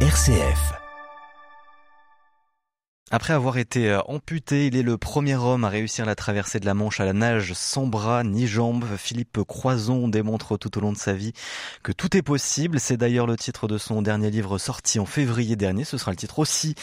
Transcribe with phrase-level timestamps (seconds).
[0.00, 0.85] RCF.
[3.12, 6.66] Après avoir été euh, amputé, il est le premier homme à réussir la traversée de
[6.66, 8.84] la Manche à la nage sans bras ni jambes.
[8.96, 11.32] Philippe Croison démontre tout au long de sa vie
[11.84, 12.80] que tout est possible.
[12.80, 15.84] C'est d'ailleurs le titre de son dernier livre sorti en février dernier.
[15.84, 16.74] Ce sera le titre aussi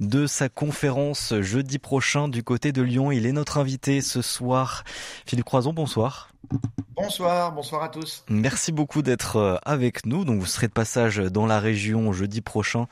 [0.00, 3.10] de sa conférence jeudi prochain du côté de Lyon.
[3.10, 4.84] Il est notre invité ce soir.
[5.24, 6.30] Philippe Croison, bonsoir.
[6.96, 8.24] Bonsoir, bonsoir à tous.
[8.28, 10.24] Merci beaucoup d'être euh, avec nous.
[10.24, 12.88] Donc vous serez de passage dans la région jeudi prochain,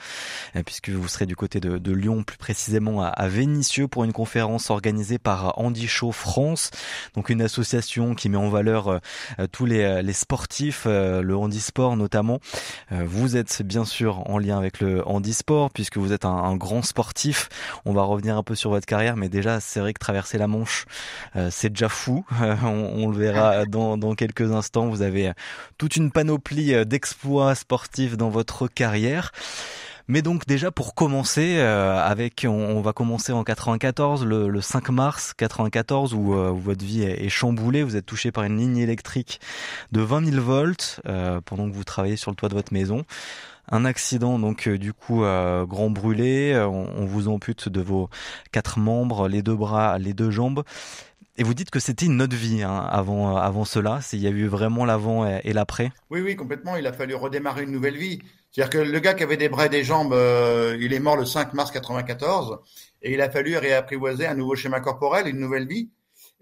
[0.57, 4.71] euh, puisque vous serez du côté de, Lyon, plus précisément à, Vénissieux, pour une conférence
[4.71, 6.71] organisée par Andy Show France,
[7.15, 12.41] donc une association qui met en valeur euh, tous les, sportifs, le handisport notamment.
[12.91, 17.49] Vous êtes bien sûr en lien avec le handisport, puisque vous êtes un, grand sportif.
[17.85, 20.47] On va revenir un peu sur votre carrière, mais déjà c'est vrai que traverser la
[20.47, 20.87] Manche,
[21.51, 22.25] c'est déjà fou.
[22.63, 24.89] on le verra dans quelques instants.
[24.89, 25.33] Vous avez
[25.77, 29.33] toute une panoplie euh, d'exploits sportifs dans votre carrière.
[30.09, 35.35] Mais donc déjà pour commencer, euh, avec on, va commencer en 94, le, 5 mars
[35.37, 37.83] 94, où, euh, où votre vie est, chamboulée.
[37.83, 39.41] Vous êtes touché par une ligne électrique
[39.93, 41.01] de 20 000 volts
[41.45, 43.05] pendant que vous travaillez sur le toit de votre maison.
[43.71, 46.57] Un accident donc du coup grand brûlé.
[46.57, 48.09] On, on, vous ampute de vos
[48.51, 50.65] quatre membres, les deux bras, les deux jambes.
[51.41, 54.01] Et vous dites que c'était une autre vie hein, avant, euh, avant cela.
[54.13, 55.93] Il y a eu vraiment l'avant et, l'après.
[56.11, 56.77] Oui, oui, complètement.
[56.77, 58.19] Il a fallu redémarrer une nouvelle vie.
[58.59, 61.17] C'est-à-dire que le gars qui avait des bras et des jambes, euh, il est mort
[61.17, 62.59] le 5 mars 94
[63.03, 65.91] et il a fallu réapprivoiser un nouveau schéma corporel, une nouvelle vie.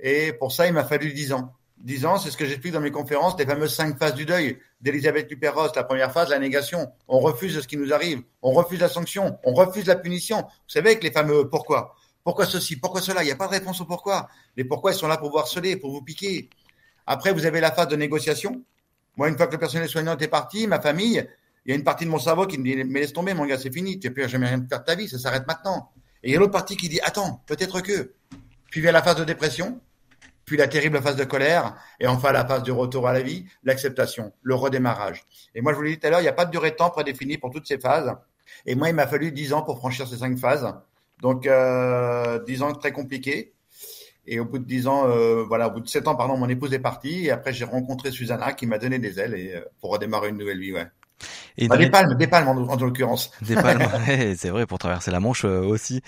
[0.01, 1.53] Et pour ça, il m'a fallu 10 ans.
[1.77, 4.59] 10 ans, c'est ce que j'explique dans mes conférences, les fameuses cinq phases du deuil
[4.81, 5.69] d'Elisabeth Luperos.
[5.77, 6.91] La première phase, la négation.
[7.07, 8.23] On refuse ce qui nous arrive.
[8.41, 9.39] On refuse la sanction.
[9.45, 10.39] On refuse la punition.
[10.39, 11.97] Vous savez, avec les fameux pourquoi.
[12.25, 12.77] Pourquoi ceci?
[12.77, 13.25] Pourquoi cela?
[13.25, 14.27] Il n'y a pas de réponse au pourquoi.
[14.57, 16.49] Les pourquoi, ils sont là pour vous harceler, pour vous piquer.
[17.07, 18.65] Après, vous avez la phase de négociation.
[19.19, 21.27] Moi, une fois que le personnel soignant est parti, ma famille,
[21.67, 23.45] il y a une partie de mon cerveau qui me dit Mais laisse tomber, mon
[23.45, 23.99] gars, c'est fini.
[23.99, 25.91] Tu plus jamais rien faire de ta vie, ça s'arrête maintenant.
[26.23, 28.13] Et il y a l'autre partie qui dit Attends, peut-être que.
[28.71, 29.81] Puis vient la phase de dépression,
[30.45, 33.47] puis la terrible phase de colère, et enfin la phase du retour à la vie,
[33.65, 35.25] l'acceptation, le redémarrage.
[35.55, 36.71] Et moi, je vous l'ai dit tout à l'heure, il n'y a pas de durée
[36.73, 38.15] de temps prédéfinie pour toutes ces phases.
[38.65, 40.73] Et moi, il m'a fallu dix ans pour franchir ces cinq phases.
[41.21, 43.53] Donc, euh, 10 ans très compliqués.
[44.27, 46.49] Et au bout de 10 ans, euh, voilà, au bout de 7 ans, pardon, mon
[46.49, 47.27] épouse est partie.
[47.27, 50.39] Et après, j'ai rencontré Susanna qui m'a donné des ailes et, euh, pour redémarrer une
[50.39, 50.87] nouvelle vie, ouais.
[51.59, 53.31] Et des palmes, des palmes en, en l'occurrence.
[53.41, 53.89] Des palmes,
[54.37, 56.03] c'est vrai pour traverser la Manche euh, aussi.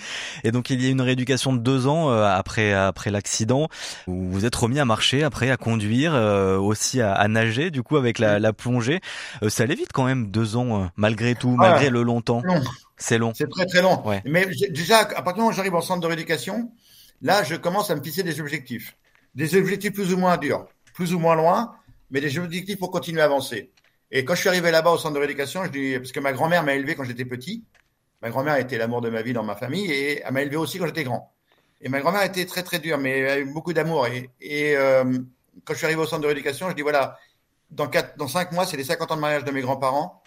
[0.45, 3.69] Et donc il y a une rééducation de deux ans euh, après après l'accident.
[4.07, 7.71] Où vous êtes remis à marcher, après à conduire, euh, aussi à, à, nager.
[7.71, 9.01] Du coup avec la, la plongée,
[9.49, 12.43] ça allait vite quand même deux ans malgré tout, malgré le long temps.
[12.99, 13.33] C'est long.
[13.35, 14.07] C'est très très long.
[14.07, 14.23] Ouais.
[14.27, 16.71] Mais déjà à partir du moment où j'arrive en centre de rééducation,
[17.23, 18.97] là je commence à me fixer des objectifs,
[19.35, 21.73] des objectifs plus ou moins durs, plus ou moins loin,
[22.11, 23.73] mais des objectifs pour continuer à avancer.
[24.11, 26.33] Et quand je suis arrivé là-bas au centre de rééducation, je dis, parce que ma
[26.33, 27.65] grand-mère m'a élevé quand j'étais petit.
[28.23, 30.79] Ma grand-mère était l'amour de ma vie dans ma famille et elle m'a élevé aussi
[30.79, 31.33] quand j'étais grand.
[31.81, 34.07] Et ma grand-mère était très très dure, mais elle a eu beaucoup d'amour.
[34.07, 35.05] Et, et euh,
[35.65, 37.19] quand je suis arrivé au centre de rééducation, je dis voilà,
[37.71, 40.23] dans quatre, dans cinq mois, c'est les 50 ans de mariage de mes grands-parents.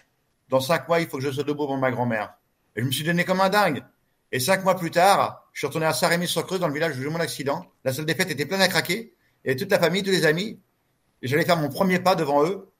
[0.48, 2.34] Dans cinq mois, il faut que je sois debout pour ma grand-mère.
[2.76, 3.82] Et je me suis donné comme un dingue.
[4.30, 7.06] Et cinq mois plus tard, je suis retourné à Saint-Rémy-sur-Creuse, dans le village où j'ai
[7.06, 7.66] eu mon accident.
[7.84, 9.14] La salle des fêtes était pleine à craquer.
[9.44, 10.58] Et toute la famille, tous les amis.
[11.20, 12.71] J'allais faire mon premier pas devant eux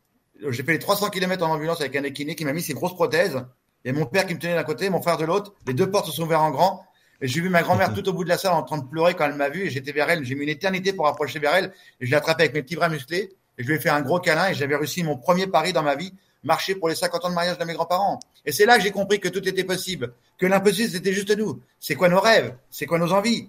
[0.51, 2.95] j'ai fait les 300 km en ambulance avec un équiné qui m'a mis ses grosses
[2.95, 3.45] prothèses.
[3.85, 5.55] Et mon père qui me tenait d'un côté, mon frère de l'autre.
[5.67, 6.85] Les deux portes se sont ouvertes en grand.
[7.21, 9.15] Et j'ai vu ma grand-mère tout au bout de la salle en train de pleurer
[9.15, 9.67] quand elle m'a vu.
[9.67, 10.25] Et j'étais vers elle.
[10.25, 11.73] J'ai mis une éternité pour approcher vers elle.
[12.01, 13.37] Et je l'ai attrapée avec mes petits bras musclés.
[13.59, 14.49] Et je lui ai fait un gros câlin.
[14.49, 17.35] Et j'avais réussi mon premier pari dans ma vie, marcher pour les 50 ans de
[17.35, 18.19] mariage de mes grands-parents.
[18.45, 20.13] Et c'est là que j'ai compris que tout était possible.
[20.39, 21.61] Que l'impossible, c'était juste nous.
[21.79, 22.55] C'est quoi nos rêves?
[22.71, 23.49] C'est quoi nos envies?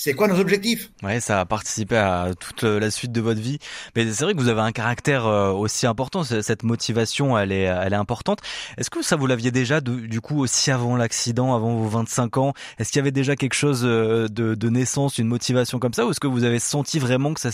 [0.00, 0.90] C'est quoi nos objectifs?
[1.02, 3.58] Ouais, ça a participé à toute la suite de votre vie.
[3.94, 6.24] Mais c'est vrai que vous avez un caractère euh, aussi important.
[6.24, 8.40] Cette motivation, elle est, elle est importante.
[8.78, 12.54] Est-ce que ça vous l'aviez déjà, du coup, aussi avant l'accident, avant vos 25 ans?
[12.78, 16.06] Est-ce qu'il y avait déjà quelque chose euh, de, de naissance, une motivation comme ça,
[16.06, 17.50] ou est-ce que vous avez senti vraiment que ça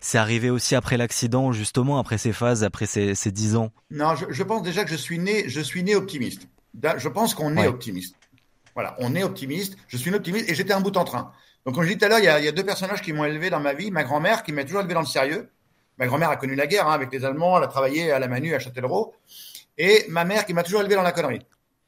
[0.00, 3.72] s'est arrivé aussi après l'accident, justement, après ces phases, après ces, ces 10 ans?
[3.90, 6.46] Non, je, je, pense déjà que je suis né, je suis né optimiste.
[6.96, 8.14] Je pense qu'on est optimiste.
[8.74, 9.76] Voilà, on est optimiste.
[9.88, 11.32] Je suis un optimiste et j'étais un bout en train.
[11.64, 13.50] Donc, comme je dis tout à l'heure, il, y a deux personnages qui m'ont élevé
[13.50, 13.90] dans ma vie.
[13.90, 15.50] Ma grand-mère, qui m'a toujours élevé dans le sérieux.
[15.98, 18.28] Ma grand-mère a connu la guerre hein, avec les Allemands, elle a travaillé à la
[18.28, 19.14] Manu, à Châtellerault.
[19.76, 21.40] Et ma mère, qui m'a toujours élevé dans la connerie.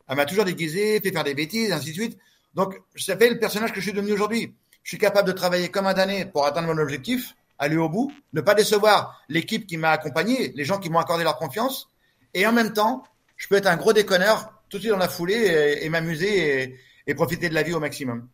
[0.09, 2.19] Elle m'a toujours déguisé, fait faire des bêtises, ainsi de suite.
[2.55, 4.55] Donc, ça fait le personnage que je suis devenu aujourd'hui.
[4.83, 8.13] Je suis capable de travailler comme un damné pour atteindre mon objectif, aller au bout,
[8.33, 11.89] ne pas décevoir l'équipe qui m'a accompagné, les gens qui m'ont accordé leur confiance.
[12.35, 13.05] Et en même temps,
[13.37, 16.77] je peux être un gros déconneur tout de suite dans la foulée et, m'amuser et,
[17.07, 18.29] et profiter de la vie au maximum.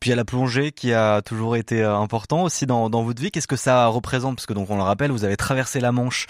[0.00, 3.02] Puis il y a la plongée qui a toujours été euh, important aussi dans, dans
[3.02, 3.30] votre vie.
[3.30, 4.36] Qu'est-ce que ça représente?
[4.36, 6.26] Parce que donc on le rappelle, vous avez traversé la Manche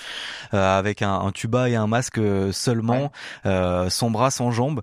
[0.54, 3.12] euh, avec un, un, tuba et un masque euh, seulement,
[3.44, 4.82] euh, sans bras, sans jambes.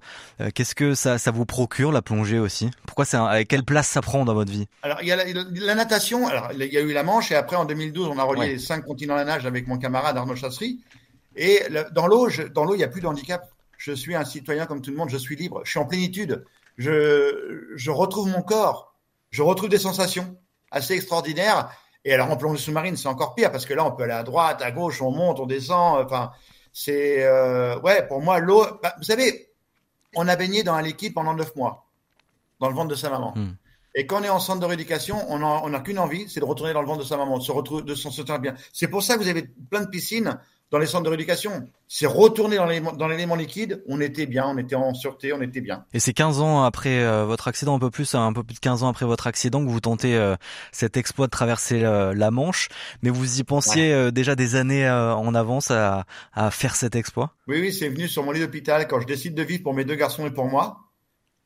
[0.54, 2.70] Qu'est-ce que ça, ça vous procure la plongée aussi?
[2.86, 4.68] Pourquoi c'est quelle place ça prend dans votre vie?
[4.82, 6.28] Alors il y a la, la, natation.
[6.28, 8.60] Alors il y a eu la Manche et après en 2012 on a relié les
[8.60, 10.80] cinq continents à la nage avec mon camarade Arnaud Chasserie.
[11.36, 11.64] Et
[11.94, 13.50] dans l'eau, dans l'eau il n'y a plus de handicap.
[13.78, 15.10] Je suis un citoyen comme tout le monde.
[15.10, 15.62] Je suis libre.
[15.66, 16.46] Je suis en plénitude
[16.78, 18.96] je, je retrouve mon corps,
[19.30, 20.38] je retrouve des sensations
[20.72, 21.70] assez extraordinaires.
[22.06, 24.24] Et alors en plongée sous-marine, c'est encore pire parce que là, on peut aller à
[24.24, 26.04] droite, à gauche, on monte, on descend.
[26.06, 26.32] Enfin,
[26.74, 28.66] c'est euh, ouais, pour moi, l'eau.
[28.82, 29.50] Bah, vous savez,
[30.16, 31.86] on a baigné dans un liquide pendant neuf mois,
[32.60, 33.34] dans le ventre de sa maman.
[33.36, 33.54] Hmm.
[33.96, 36.74] Et quand on est en centre de rééducation, on n'a qu'une envie, c'est de retourner
[36.74, 38.56] dans le ventre de sa maman, de se retrouver, de s'en sortir bien.
[38.72, 40.38] C'est pour ça que vous avez plein de piscines
[40.74, 41.70] dans les centres de rééducation.
[41.88, 45.86] C'est retourner dans l'élément liquide, on était bien, on était en sûreté, on était bien.
[45.94, 48.60] Et c'est 15 ans après euh, votre accident, un peu plus, un peu plus de
[48.60, 50.36] 15 ans après votre accident que vous tentez euh,
[50.72, 52.70] cet exploit de traverser euh, la Manche,
[53.04, 57.36] mais vous y pensiez déjà des années en avance à, à, faire cet exploit?
[57.48, 59.86] Oui, oui, c'est venu sur mon lit d'hôpital quand je décide de vivre pour mes
[59.86, 60.80] deux garçons et pour moi.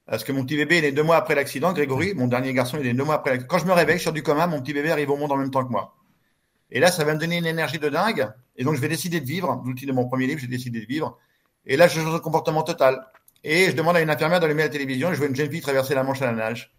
[0.08, 2.78] Parce que mon petit bébé, il est deux mois après l'accident, Grégory, mon dernier garçon,
[2.80, 3.48] il est deux mois après l'accident.
[3.50, 5.36] Quand je me réveille, je sors du coma, mon petit bébé arrive au monde en
[5.36, 5.96] même temps que moi.
[6.72, 8.30] Et là, ça va me donner une énergie de dingue.
[8.56, 9.62] Et donc, je vais décider de vivre.
[9.66, 11.18] L'outil de mon premier livre, j'ai décidé de vivre.
[11.66, 13.06] Et là, je change de comportement total.
[13.44, 15.10] Et je demande à une infirmière d'allumer la télévision.
[15.10, 16.74] Et je vois une jeune fille traverser la Manche à la nage.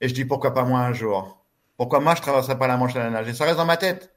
[0.00, 1.44] Et je dis, pourquoi pas moi un jour?
[1.76, 3.28] Pourquoi moi, je traverserai pas la Manche à la nage?
[3.28, 4.12] Et ça reste dans ma tête.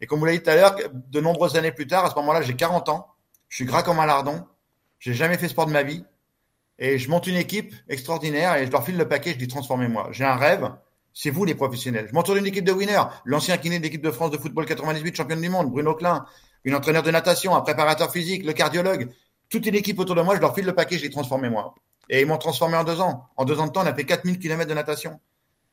[0.00, 2.14] Et comme vous l'avez dit tout à l'heure, de nombreuses années plus tard, à ce
[2.16, 3.08] moment-là, j'ai 40 ans.
[3.48, 4.44] Je suis gras comme un lardon.
[4.98, 6.04] J'ai jamais fait sport de ma vie.
[6.84, 9.30] Et je monte une équipe extraordinaire et je leur file le paquet.
[9.30, 10.08] Je dis, transformez-moi.
[10.10, 10.68] J'ai un rêve.
[11.14, 12.08] C'est vous les professionnels.
[12.08, 13.04] Je m'entoure d'une équipe de winners.
[13.24, 16.26] L'ancien kiné de l'équipe de France de football 98, championne du monde, Bruno Klein,
[16.64, 19.10] une entraîneur de natation, un préparateur physique, le cardiologue.
[19.48, 21.76] Toute une équipe autour de moi, je leur file le paquet, je les transformé moi.
[22.10, 23.28] Et ils m'ont transformé en deux ans.
[23.36, 25.20] En deux ans de temps, on a fait 4000 km de natation.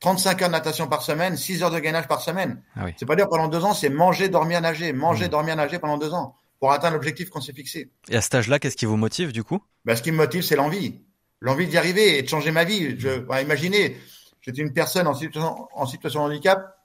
[0.01, 2.61] 35 heures de natation par semaine, 6 heures de gainage par semaine.
[2.75, 4.93] Ah C'est pas dire pendant deux ans, c'est manger, dormir, nager.
[4.93, 5.29] Manger, mmh.
[5.29, 7.91] dormir, nager pendant deux ans pour atteindre l'objectif qu'on s'est fixé.
[8.09, 9.63] Et à cet âge-là, qu'est-ce qui vous motive du coup?
[9.85, 11.01] Ben, Ce qui me motive, c'est l'envie.
[11.41, 12.99] L'envie d'y arriver et de changer ma vie.
[12.99, 13.97] Je, ben, imaginez,
[14.41, 16.77] J'étais une personne en situation, en situation de handicap.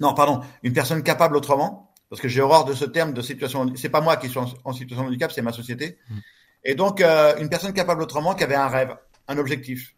[0.00, 3.72] Non, pardon, une personne capable autrement, parce que j'ai horreur de ce terme de situation.
[3.76, 5.98] C'est pas moi qui suis en, situation de handicap, c'est ma société.
[6.08, 6.18] Mm.
[6.64, 8.96] Et donc, euh, une personne capable autrement qui avait un rêve,
[9.28, 9.94] un objectif.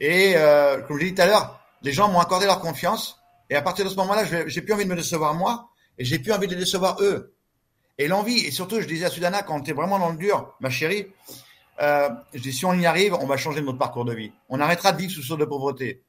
[0.00, 3.20] Et euh, comme je l'ai dit tout à l'heure, les gens m'ont accordé leur confiance.
[3.50, 6.18] Et à partir de ce moment-là, j'ai plus envie de me décevoir moi, et j'ai
[6.18, 7.33] plus envie de les décevoir eux.
[7.98, 10.54] Et l'envie, et surtout, je disais à Sudana, quand on était vraiment dans le dur,
[10.60, 11.06] ma chérie,
[11.80, 14.32] euh, je dis, si on y arrive, on va changer notre parcours de vie.
[14.48, 16.02] On arrêtera de vivre sous sort de pauvreté.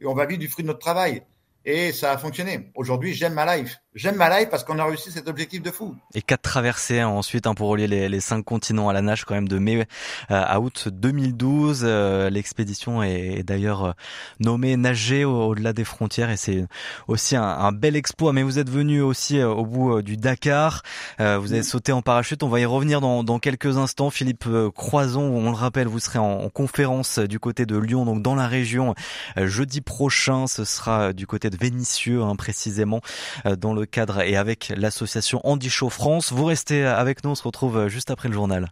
[0.00, 1.22] Et on va vivre du fruit de notre travail.
[1.64, 2.70] Et ça a fonctionné.
[2.74, 3.78] Aujourd'hui, j'aime ma life.
[3.96, 5.96] J'aime ma life parce qu'on a réussi cet objectif de fou.
[6.12, 9.24] Et quatre traversées hein, ensuite hein, pour relier les, les, cinq continents à la nage
[9.24, 9.84] quand même de mai euh,
[10.28, 11.80] à août 2012.
[11.82, 13.92] Euh, l'expédition est, d'ailleurs euh,
[14.38, 16.66] nommée Nager au-delà des frontières et c'est
[17.08, 18.34] aussi un, un, bel exploit.
[18.34, 20.82] Mais vous êtes venu aussi au bout du Dakar.
[21.18, 22.42] vous avez sauté en parachute.
[22.42, 24.10] On va y revenir dans, dans quelques instants.
[24.10, 28.20] Philippe Croison, on le rappelle, vous serez en, en, conférence du côté de Lyon, donc
[28.20, 28.94] dans la région
[29.38, 30.46] jeudi prochain.
[30.46, 33.00] Ce sera du côté de Vénitieux, hein, précisément,
[33.46, 36.32] dans le cadre et avec l'association Andy Show France.
[36.32, 38.70] Vous restez avec nous, on se retrouve juste après le journal.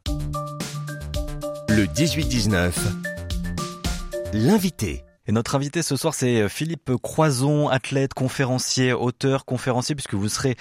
[1.69, 2.73] Le 18-19,
[4.33, 5.05] l'invité.
[5.27, 10.29] Et notre invité ce soir, c'est euh, Philippe Croison, athlète, conférencier, auteur, conférencier, puisque vous
[10.29, 10.55] serez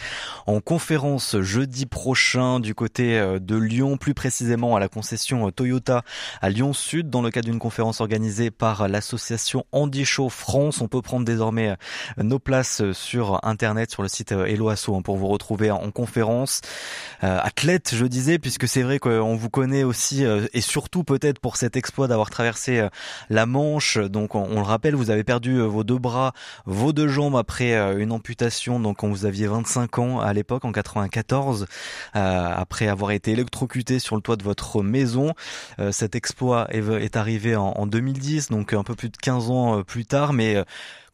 [0.47, 5.51] en conférence jeudi prochain du côté euh, de Lyon, plus précisément à la concession euh,
[5.51, 6.03] Toyota
[6.41, 10.79] à Lyon Sud, dans le cadre d'une conférence organisée par l'association Andy Show France.
[10.79, 11.75] On peut prendre désormais
[12.15, 16.61] nos places sur Internet, sur le site Eloasso, hein, pour vous retrouver en conférence.
[17.21, 21.75] athlète, je disais, puisque c'est vrai qu'on vous connaît aussi, et surtout peut-être pour cet
[21.75, 22.87] exploit d'avoir traversé
[23.29, 26.33] la Manche, donc on on le rappelle, vous avez perdu euh, vos deux bras,
[26.65, 30.63] vos deux jambes après euh, une amputation, donc quand vous aviez 25 ans à l'époque,
[30.63, 31.65] en 94,
[32.15, 35.33] euh, après avoir été électrocuté sur le toit de votre maison.
[35.91, 40.05] cet exploit est, arrivé en, en, 2010, donc un peu plus de 15 ans plus
[40.05, 40.63] tard, mais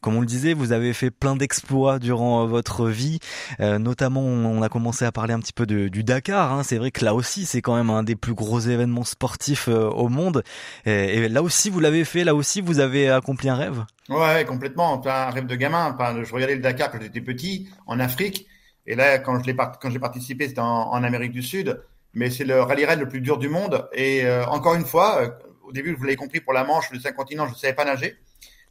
[0.00, 3.18] comme on le disait, vous avez fait plein d'exploits durant euh, votre vie.
[3.60, 6.52] Euh, notamment, on a commencé à parler un petit peu du Dakar.
[6.52, 6.62] Hein.
[6.62, 9.88] C'est vrai que là aussi, c'est quand même un des plus gros événements sportifs euh,
[9.90, 10.42] au monde.
[10.86, 12.24] Et, là aussi, vous l'avez fait.
[12.24, 13.84] Là aussi, vous avez accompli un rêve.
[14.08, 15.02] Ouais, complètement.
[15.06, 15.96] Un rêve de gamin.
[16.24, 18.46] je regardais le Dakar quand j'étais petit, en Afrique.
[18.86, 21.82] Et là, quand j'ai participé, c'était en, Amérique du Sud.
[22.14, 23.86] Mais c'est le rallye raid le plus dur du monde.
[23.92, 27.46] Et encore une fois, au début, vous l'avez compris, pour la Manche, le 5 continents,
[27.46, 28.16] je ne savais pas nager.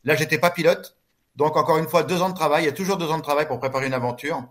[0.03, 0.98] Là, j'étais pas pilote.
[1.39, 2.63] Donc, encore une fois, deux ans de travail.
[2.63, 4.43] Il y a toujours deux ans de travail pour préparer une aventure.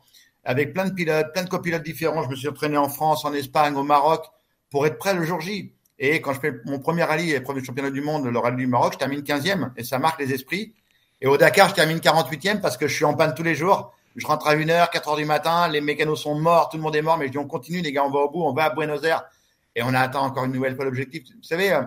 [0.43, 2.23] Avec plein de pilotes, plein de copilotes différents.
[2.23, 4.25] Je me suis entraîné en France, en Espagne, au Maroc,
[4.71, 5.75] pour être prêt le jour J.
[5.99, 8.67] Et quand je fais mon premier rallye, épreuve du championnat du monde, le rallye du
[8.67, 10.73] Maroc, je termine 15e et ça marque les esprits.
[11.21, 13.93] Et au Dakar, je termine 48e parce que je suis en panne tous les jours.
[14.17, 17.03] Je rentre à 1h, 4h du matin, les mécanos sont morts, tout le monde est
[17.03, 18.71] mort, mais je dis on continue les gars, on va au bout, on va à
[18.71, 19.25] Buenos Aires
[19.77, 21.25] et on attend encore une nouvelle fois l'objectif.
[21.37, 21.83] Vous savez, euh,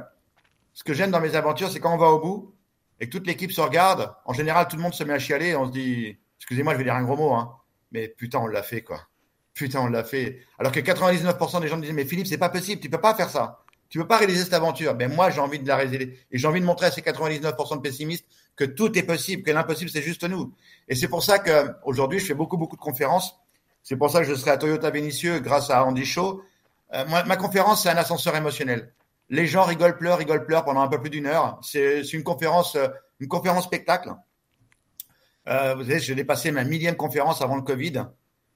[0.74, 2.54] ce que j'aime dans mes aventures, c'est quand on va au bout
[3.02, 5.48] et que toute l'équipe se regarde, en général, tout le monde se met à chialer
[5.48, 7.58] et on se dit, excusez-moi, je vais dire un gros mot, hein,
[7.92, 9.08] mais putain, on l'a fait, quoi.
[9.56, 10.42] Putain, on l'a fait.
[10.60, 13.16] Alors que 99% des gens me disent, mais Philippe, c'est pas possible, tu peux pas
[13.16, 13.64] faire ça.
[13.90, 14.96] Tu peux pas réaliser cette aventure.
[14.96, 16.20] Mais moi, j'ai envie de la réaliser.
[16.32, 19.52] Et j'ai envie de montrer à ces 99% de pessimistes que tout est possible, que
[19.52, 20.54] l'impossible, c'est juste nous.
[20.88, 23.36] Et c'est pour ça que aujourd'hui, je fais beaucoup, beaucoup de conférences.
[23.84, 26.42] C'est pour ça que je serai à Toyota Vénitieux grâce à Andy Shaw.
[26.94, 28.94] Euh, ma conférence, c'est un ascenseur émotionnel.
[29.32, 31.60] Les gens rigolent, pleurent, rigolent, pleurent pendant un peu plus d'une heure.
[31.64, 32.88] C'est une conférence, euh,
[33.20, 34.14] une conférence spectacle.
[35.48, 38.04] Euh, vous savez, j'ai dépassé ma millième conférence avant le Covid.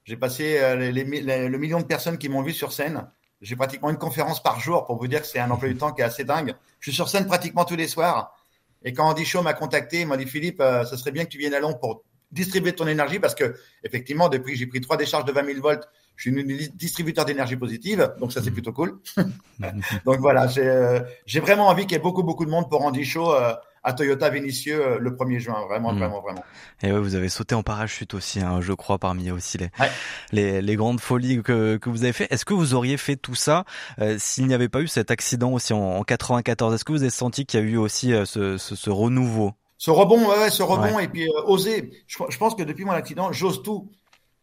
[0.04, 3.10] J'ai passé euh, le million de personnes qui m'ont vu sur scène.
[3.40, 5.92] J'ai pratiquement une conférence par jour pour vous dire que c'est un emploi du temps
[5.92, 6.54] qui est assez dingue.
[6.78, 8.34] Je suis sur scène pratiquement tous les soirs.
[8.82, 11.30] Et quand Andy Shaw m'a contacté, il m'a dit Philippe, euh, ce serait bien que
[11.30, 14.96] tu viennes à Londres pour distribuer ton énergie parce que effectivement, depuis j'ai pris trois
[14.96, 18.98] décharges de 20 000 volts, je suis distributeur d'énergie positive, donc ça c'est plutôt cool.
[20.04, 23.04] donc voilà, euh, j'ai vraiment envie qu'il y ait beaucoup beaucoup de monde pour Andy
[23.04, 23.52] Shaw euh,
[23.86, 25.98] à Toyota Vénitieux euh, le 1er juin, vraiment mmh.
[25.98, 26.44] vraiment vraiment.
[26.82, 29.90] Et ouais, vous avez sauté en parachute aussi, hein, je crois, parmi aussi les, ouais.
[30.32, 32.26] les, les grandes folies que, que vous avez fait.
[32.30, 33.64] Est-ce que vous auriez fait tout ça
[34.00, 37.02] euh, s'il n'y avait pas eu cet accident aussi en, en 94 Est-ce que vous
[37.02, 39.52] avez senti qu'il y a eu aussi euh, ce, ce, ce, renouveau?
[39.78, 41.90] Ce rebond, ouais, ce rebond et puis oser.
[42.08, 43.88] Je, je pense que depuis mon accident, j'ose tout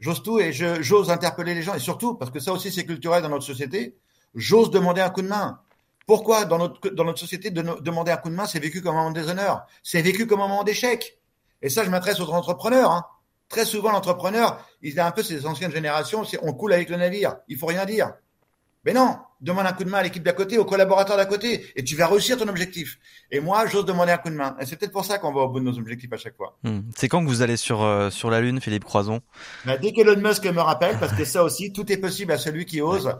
[0.03, 3.24] j'ose tout et j'ose interpeller les gens et surtout parce que ça aussi c'est culturel
[3.24, 3.95] dans notre société,
[4.36, 5.62] j'ose demander un coup de main.
[6.05, 9.12] Pourquoi dans notre société de demander un coup de main c'est vécu comme un moment
[9.12, 11.19] de déshonneur, c'est vécu comme un moment d'échec.
[11.62, 12.91] Et ça je m'adresse aux entrepreneurs.
[12.91, 13.05] Hein.
[13.48, 17.38] Très souvent l'entrepreneur il a un peu ces anciennes générations, on coule avec le navire,
[17.48, 18.12] il faut rien dire.
[18.85, 21.65] Mais non, demande un coup de main à l'équipe d'à côté, aux collaborateurs d'à côté,
[21.75, 22.99] et tu vas réussir ton objectif.
[23.31, 24.55] Et moi, j'ose demander un coup de main.
[24.59, 26.57] Et c'est peut-être pour ça qu'on va au bout de nos objectifs à chaque fois.
[26.63, 26.79] Mmh.
[26.95, 29.21] C'est quand que vous allez sur euh, sur la Lune, Philippe Croison?
[29.65, 32.65] Bah, Dès qu'Elon Musk me rappelle, parce que ça aussi, tout est possible à celui
[32.65, 33.15] qui ose.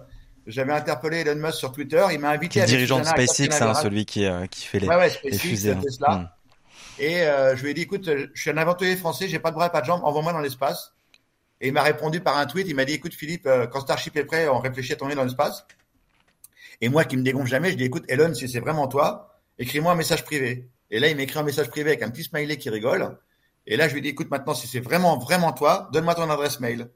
[0.46, 2.62] J'avais interpellé Elon Musk sur Twitter, il m'a invité.
[2.62, 5.38] à dirigeant de SpaceX, hein, celui qui euh, qui fait les, ouais, ouais, SpaceX, les
[5.38, 5.76] fusées.
[5.82, 6.10] Tesla.
[6.10, 6.30] Mmh.
[7.00, 9.56] Et euh, je lui ai dit, écoute, je suis un aventurier français, j'ai pas de
[9.56, 10.93] bras, pas de jambes, envoie-moi dans l'espace.
[11.62, 14.26] Et il m'a répondu par un tweet, il m'a dit, écoute Philippe, quand Starship est
[14.26, 15.66] prêt, on réfléchit à tourner dans l'espace.
[16.82, 19.94] Et moi qui me dégonfle jamais, je dis écoute, Elon, si c'est vraiment toi, écris-moi
[19.94, 20.68] un message privé.
[20.92, 23.18] Et là, il m'écrit un message privé avec un petit smiley qui rigole.
[23.66, 26.60] Et là, je lui dis écoute, maintenant, si c'est vraiment, vraiment toi, donne-moi ton adresse
[26.60, 26.90] mail.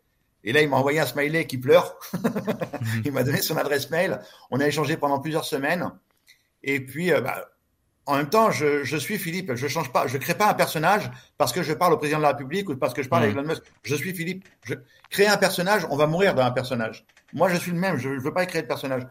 [0.44, 1.98] Et là, il m'a envoyé un smiley qui pleure.
[3.06, 4.20] il m'a donné son adresse mail.
[4.52, 5.92] On a échangé pendant plusieurs semaines.
[6.64, 7.50] Et puis, euh, bah,
[8.08, 9.54] en même temps, je, je, suis Philippe.
[9.54, 12.24] Je change pas, je crée pas un personnage parce que je parle au président de
[12.24, 13.26] la République ou parce que je parle mmh.
[13.26, 13.64] avec Elon Musk.
[13.84, 14.48] Je suis Philippe.
[14.64, 14.76] Je
[15.10, 17.06] crée un personnage, on va mourir dans un personnage.
[17.34, 17.98] Moi, je suis le même.
[17.98, 19.04] Je, je veux pas créer de personnage.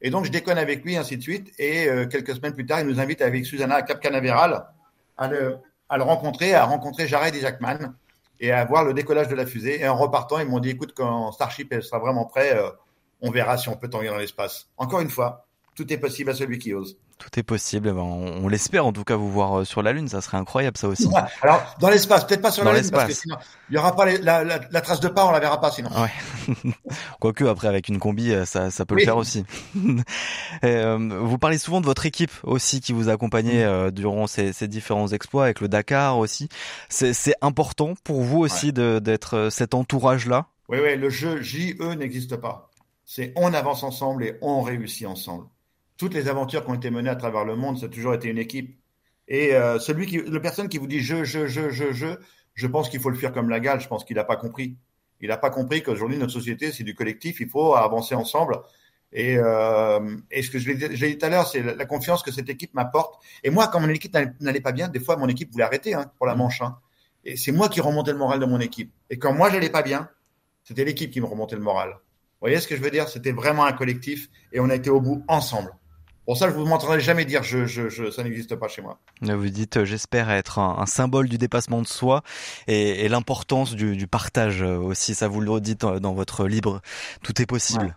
[0.00, 1.52] Et donc, je déconne avec lui, ainsi de suite.
[1.58, 4.64] Et euh, quelques semaines plus tard, il nous invite avec Susanna à Cap Canaveral
[5.18, 5.58] à le,
[5.90, 7.94] à le rencontrer, à rencontrer Jared et Jackman
[8.40, 9.82] et à voir le décollage de la fusée.
[9.82, 12.70] Et en repartant, ils m'ont dit, écoute, quand Starship sera vraiment prêt, euh,
[13.20, 14.70] on verra si on peut t'envoyer dans l'espace.
[14.78, 16.98] Encore une fois, tout est possible à celui qui ose.
[17.18, 17.88] Tout est possible.
[17.90, 20.08] On, on l'espère en tout cas vous voir euh, sur la Lune.
[20.08, 21.08] Ça serait incroyable ça aussi.
[21.42, 23.36] Alors dans l'espace, peut-être pas sur dans la Lune parce que sinon
[23.70, 25.70] il y aura pas les, la, la, la, trace de pas, on la verra pas
[25.70, 25.90] sinon.
[25.90, 26.72] Ouais.
[27.20, 29.02] Quoique après avec une combi, euh, ça, ça peut oui.
[29.02, 29.44] le faire aussi.
[30.64, 34.52] euh, vous parlez souvent de votre équipe aussi qui vous a accompagné euh, durant ces,
[34.52, 36.48] ces, différents exploits avec le Dakar aussi.
[36.88, 39.00] C'est important pour vous aussi ouais.
[39.00, 40.46] d'être cet entourage là.
[40.68, 42.70] Oui oui, le jeu JE n'existe pas.
[43.04, 45.46] C'est on avance ensemble et on réussit ensemble
[45.98, 48.28] toutes les aventures qui ont été menées à travers le monde, ça a toujours été
[48.28, 48.78] une équipe.
[49.26, 52.06] Et euh, celui qui, la personne qui vous dit je, je, je, je, je,
[52.54, 53.80] je pense qu'il faut le faire comme la gale.
[53.80, 54.76] Je pense qu'il n'a pas compris.
[55.20, 57.40] Il n'a pas compris qu'aujourd'hui notre société c'est du collectif.
[57.40, 58.60] Il faut avancer ensemble.
[59.12, 62.22] Et, euh, et ce que je l'ai dit tout à l'heure, c'est la, la, confiance
[62.22, 63.22] que cette équipe m'apporte.
[63.42, 66.10] Et moi, quand mon équipe n'allait pas bien, des fois mon équipe voulait arrêter hein,
[66.18, 66.38] pour la mmh.
[66.38, 66.60] manche.
[66.60, 66.78] Hein.
[67.24, 68.92] Et c'est moi qui remontais le moral de mon équipe.
[69.10, 70.08] Et quand moi j'allais pas bien,
[70.62, 71.90] c'était l'équipe qui me remontait le moral.
[71.90, 73.08] Vous voyez ce que je veux dire?
[73.08, 75.74] C'était vraiment un collectif et on a été au bout ensemble.
[76.28, 78.98] Pour ça, je vous m'entendrai jamais dire je, je, je ça n'existe pas chez moi.
[79.22, 82.22] Vous dites, euh, j'espère être un, un, symbole du dépassement de soi
[82.66, 85.14] et, et l'importance du, du, partage aussi.
[85.14, 86.82] Ça vous le dites dans votre livre.
[87.22, 87.84] Tout est possible.
[87.86, 87.92] Ouais.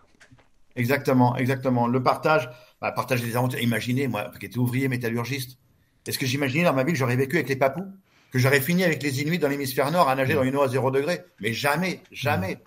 [0.76, 1.86] Exactement, exactement.
[1.86, 2.48] Le partage,
[2.80, 3.60] bah, partager des aventures.
[3.60, 5.58] Imaginez, moi, qui étais ouvrier métallurgiste,
[6.06, 7.84] est-ce que j'imaginais dans ma vie que j'aurais vécu avec les papous,
[8.30, 10.68] que j'aurais fini avec les Inuits dans l'hémisphère nord à nager dans une eau à
[10.68, 11.20] zéro degré?
[11.42, 12.62] Mais jamais, jamais.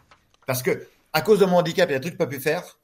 [0.45, 2.31] Parce que à cause de mon handicap, il y a des trucs que je pas
[2.31, 2.77] pu faire,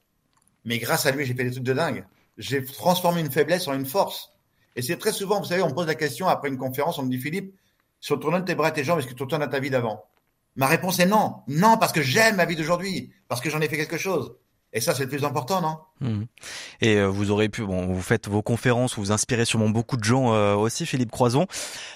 [0.64, 2.04] mais grâce à lui, j'ai fait des trucs de dingue
[2.38, 4.32] j'ai transformé une faiblesse en une force.
[4.76, 7.10] Et c'est très souvent, vous savez, on pose la question après une conférence, on me
[7.10, 7.54] dit Philippe,
[8.00, 9.60] si on te redonne tes bras et tes jambes, est-ce que tu retournes à ta
[9.60, 10.04] vie d'avant?
[10.56, 11.36] Ma réponse est non.
[11.46, 14.34] Non, parce que j'aime ma vie d'aujourd'hui, parce que j'en ai fait quelque chose.
[14.74, 15.76] Et ça, c'est le plus important, non?
[16.00, 16.24] Mmh.
[16.80, 20.04] Et euh, vous aurez pu, bon, vous faites vos conférences, vous inspirez sûrement beaucoup de
[20.04, 21.46] gens euh, aussi, Philippe Croison,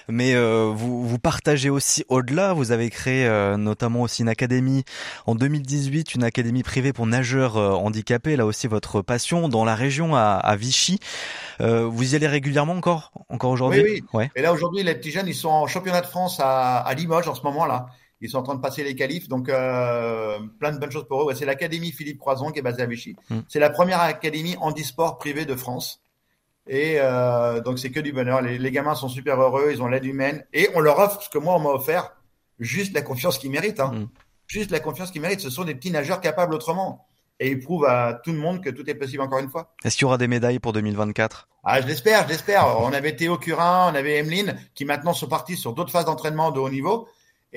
[0.07, 2.53] mais euh, vous, vous partagez aussi au-delà.
[2.53, 4.83] Vous avez créé notamment aussi une académie
[5.25, 8.35] en 2018, une académie privée pour nageurs handicapés.
[8.35, 10.99] Là aussi, votre passion dans la région à, à Vichy.
[11.59, 13.81] vous y allez régulièrement encore, encore aujourd'hui?
[13.81, 14.03] Oui, oui.
[14.13, 14.31] Ouais.
[14.35, 17.27] Et là aujourd'hui, les petits jeunes, ils sont en championnat de France à, à Limoges
[17.27, 17.87] en ce moment-là.
[18.19, 21.29] Ils sont en train de passer les qualifs, donc euh, plein de bonnes choses pour
[21.29, 21.35] eux.
[21.35, 23.15] c'est l'Académie Philippe Croison qui est basée à Vichy.
[23.29, 23.39] Mm.
[23.47, 26.01] C'est la première académie handisport privée de France.
[26.67, 28.41] Et euh, donc c'est que du bonheur.
[28.41, 31.37] Les, gamins sont super heureux, ils ont l'aide humaine et on leur offre ce que
[31.37, 32.15] moi on m'a offert,
[32.59, 33.79] juste la confiance qu'ils méritent.
[33.79, 33.91] Hein.
[33.93, 34.09] Mm.
[34.47, 35.41] Juste la confiance qu'ils méritent.
[35.41, 37.05] Ce sont des petits nageurs capables autrement.
[37.39, 39.75] Et ils prouvent à tout le monde que tout est possible encore une fois.
[39.83, 42.79] Est-ce qu'il y aura des médailles pour 2024 Ah, je l'espère, je l'espère.
[42.79, 46.49] on avait Théo Curin, on avait Emeline, qui maintenant sont partis sur d'autres phases d'entraînement
[46.49, 47.07] de haut niveau.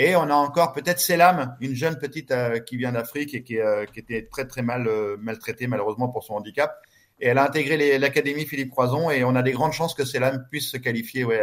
[0.03, 3.59] Et on a encore peut-être Selam, une jeune petite euh, qui vient d'Afrique et qui,
[3.59, 6.75] euh, qui, était très très mal euh, maltraitée malheureusement pour son handicap.
[7.21, 10.47] Et elle a intégré l'académie Philippe Croison et on a des grandes chances que Selam
[10.51, 11.39] puisse se qualifier ouais,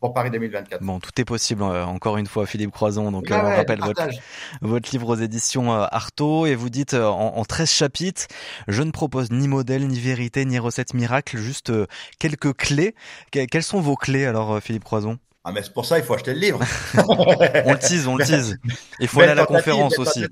[0.00, 0.80] pour Paris 2024.
[0.80, 3.12] Bon, tout est possible encore une fois, Philippe Croison.
[3.12, 4.08] Donc on rappelle votre,
[4.62, 8.28] votre, livre aux éditions Artaud et vous dites en, en 13 chapitres,
[8.66, 11.70] je ne propose ni modèle, ni vérité, ni recette miracle, juste
[12.18, 12.94] quelques clés.
[13.30, 15.18] quelles sont vos clés alors, Philippe Croison?
[15.46, 16.60] Ah, mais c'est pour ça, il faut acheter le livre.
[17.06, 18.56] on le tease, on le tease.
[18.98, 20.24] Il faut aller à la conférence aussi.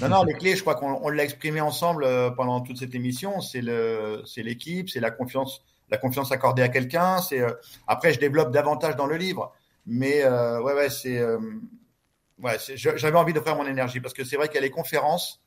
[0.00, 3.42] Non, non, les clés, je crois qu'on l'a exprimé ensemble euh, pendant toute cette émission.
[3.42, 7.18] C'est le, c'est l'équipe, c'est la confiance, la confiance accordée à quelqu'un.
[7.18, 7.50] C'est euh,
[7.86, 9.52] après, je développe davantage dans le livre,
[9.84, 11.38] mais euh, ouais, ouais, c'est, euh,
[12.42, 14.70] ouais, j'avais envie de faire mon énergie parce que c'est vrai qu'il y a les
[14.70, 15.42] conférences,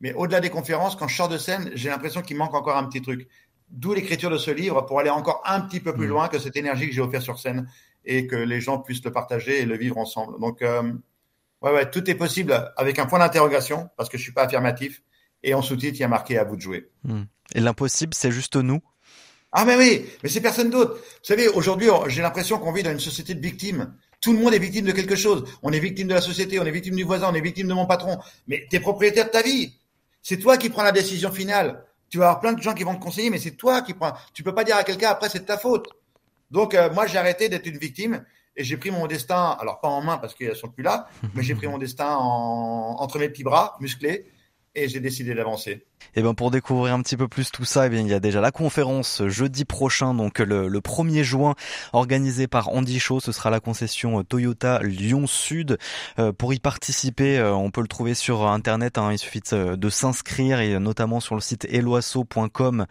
[0.00, 2.84] mais au-delà des conférences, quand je sors de scène, j'ai l'impression qu'il manque encore un
[2.84, 3.28] petit truc.
[3.70, 6.10] D'où l'écriture de ce livre pour aller encore un petit peu plus mmh.
[6.10, 7.68] loin que cette énergie que j'ai offert sur scène
[8.08, 10.40] et que les gens puissent le partager et le vivre ensemble.
[10.40, 10.82] Donc, euh,
[11.62, 15.02] ouais, ouais, tout est possible avec un point d'interrogation parce que je suis pas affirmatif
[15.42, 16.90] et en sous-titre il y a marqué à vous de jouer.
[17.04, 17.24] Hmm.
[17.54, 18.80] Et l'impossible, c'est juste nous?
[19.52, 20.94] Ah mais oui, mais c'est personne d'autre.
[20.94, 23.94] Vous savez, aujourd'hui, j'ai l'impression qu'on vit dans une société de victimes.
[24.20, 25.44] Tout le monde est victime de quelque chose.
[25.62, 27.74] On est victime de la société, on est victime du voisin, on est victime de
[27.74, 28.18] mon patron.
[28.46, 29.74] Mais tu es propriétaire de ta vie.
[30.22, 31.84] C'est toi qui prends la décision finale.
[32.10, 34.12] Tu vas avoir plein de gens qui vont te conseiller, mais c'est toi qui prends.
[34.32, 35.88] Tu peux pas dire à quelqu'un après c'est de ta faute.
[36.50, 38.24] Donc, euh, moi, j'ai arrêté d'être une victime
[38.56, 41.42] et j'ai pris mon destin, alors pas en main parce qu'elles sont plus là, mais
[41.42, 44.30] j'ai pris mon destin en, entre mes petits bras musclés
[44.74, 45.86] et j'ai décidé d'avancer.
[46.14, 48.14] Et eh ben pour découvrir un petit peu plus tout ça, eh bien il y
[48.14, 51.54] a déjà la conférence jeudi prochain, donc le, le 1er juin,
[51.92, 53.20] organisée par Andy Show.
[53.20, 55.78] Ce sera la concession Toyota Lyon Sud.
[56.18, 58.98] Euh, pour y participer, euh, on peut le trouver sur internet.
[58.98, 62.86] Hein, il suffit de, s'inscrire et notamment sur le site eloasso.com.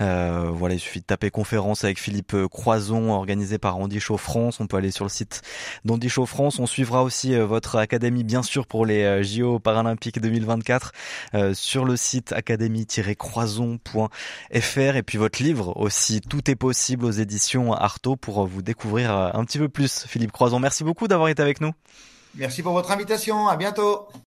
[0.00, 4.60] Euh, voilà, il suffit de taper conférence avec Philippe Croison, organisée par Andy Show France.
[4.60, 5.42] On peut aller sur le site
[5.84, 6.58] d'Andy Show France.
[6.58, 10.92] On suivra aussi votre académie, bien sûr, pour les JO paralympiques 2024
[11.54, 17.72] sur le site académie académie-croison.fr et puis votre livre aussi Tout est possible aux éditions
[17.72, 20.06] Artaud pour vous découvrir euh, un petit peu plus.
[20.06, 21.72] Philippe Croison, merci beaucoup d'avoir été avec nous.
[22.34, 23.48] Merci pour votre invitation.
[23.48, 24.08] À bientôt.